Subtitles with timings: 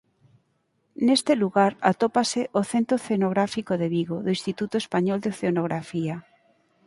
[1.07, 6.15] Neste lugar atópase o Centro Oceanográfico de Vigo do Instituto Español de Oceanografía.